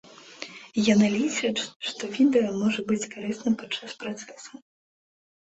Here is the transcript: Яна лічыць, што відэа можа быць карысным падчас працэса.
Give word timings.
Яна 0.93 1.09
лічыць, 1.17 1.61
што 1.89 2.03
відэа 2.15 2.49
можа 2.63 2.87
быць 2.89 3.09
карысным 3.13 3.53
падчас 3.61 3.91
працэса. 4.01 4.51